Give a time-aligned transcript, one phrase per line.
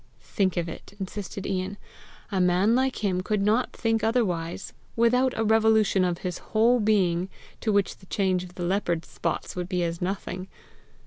[0.19, 1.77] "Think of it," insisted Ian:
[2.31, 7.71] "a man like could not think otherwise without a revolution of his whole being to
[7.71, 10.47] which the change of the leopard's spots would be nothing.